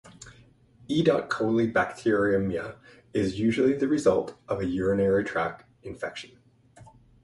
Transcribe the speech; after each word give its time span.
E 0.87 1.03
dot 1.03 1.29
coli 1.29 1.71
bacteremia 1.71 2.77
is 3.13 3.39
usually 3.39 3.73
the 3.73 3.87
result 3.87 4.35
of 4.47 4.59
a 4.59 4.65
urinary 4.65 5.23
tract 5.23 5.63
infection. 5.83 6.39